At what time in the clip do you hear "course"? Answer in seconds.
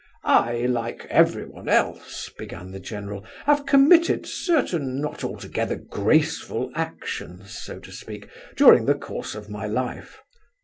8.95-9.35